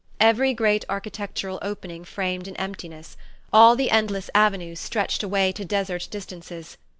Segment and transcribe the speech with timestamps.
[0.19, 3.17] Every great architectural opening framed an emptiness;
[3.53, 6.77] all the endless avenues stretched away to desert distances.